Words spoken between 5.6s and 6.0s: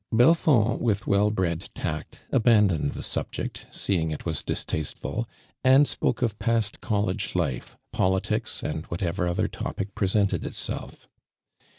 and